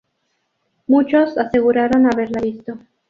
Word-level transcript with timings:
Muchos 0.87 1.37
aseguraron 1.37 2.07
haberla 2.07 2.41
visto. 2.41 2.79